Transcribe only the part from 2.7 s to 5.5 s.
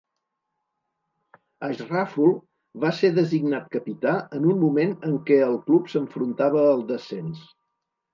va ser designat capità en un moment en què